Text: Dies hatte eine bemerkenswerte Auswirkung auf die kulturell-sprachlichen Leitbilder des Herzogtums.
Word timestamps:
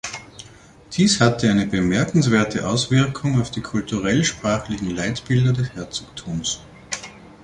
Dies 0.93 1.19
hatte 1.21 1.51
eine 1.51 1.67
bemerkenswerte 1.67 2.67
Auswirkung 2.67 3.39
auf 3.39 3.51
die 3.51 3.61
kulturell-sprachlichen 3.61 4.89
Leitbilder 4.95 5.53
des 5.53 5.75
Herzogtums. 5.75 6.61